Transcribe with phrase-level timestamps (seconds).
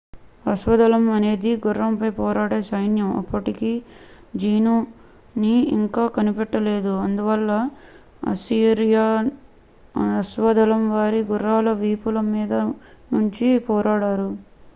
[0.45, 3.69] అశ్వదళం అనేది గుర్రంపై పోరాడే సైన్యం అప్పటికి
[4.41, 4.73] జీను
[5.35, 7.51] ని ఇంకా కనిపెట్టలేదు అందువల్ల
[8.31, 9.29] అస్సిరియన్
[10.15, 12.53] అశ్వదళం వారి గుర్రాల వీపుల మీద
[13.11, 14.31] నుంచి పోరాడారు